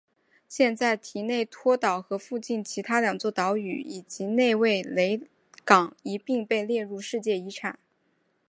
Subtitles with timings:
[0.47, 5.21] 现在提内托岛和附近的其他两座岛屿以及韦内雷
[5.63, 7.77] 港一并被列入世界文化遗产。